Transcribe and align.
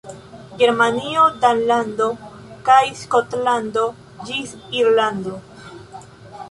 Germanio, 0.61 1.25
Danlando 1.43 2.07
kaj 2.71 2.81
Skotlando, 3.03 3.85
ĝis 4.31 4.57
Irlando. 4.81 5.41